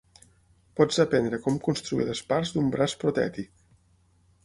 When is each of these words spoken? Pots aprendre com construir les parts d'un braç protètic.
Pots 0.79 0.99
aprendre 1.03 1.39
com 1.45 1.61
construir 1.69 2.09
les 2.09 2.25
parts 2.33 2.57
d'un 2.57 2.75
braç 2.79 2.99
protètic. 3.07 3.57